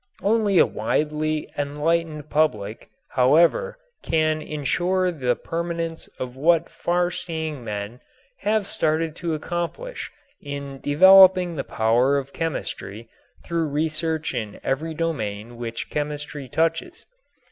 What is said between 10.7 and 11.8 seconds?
developing the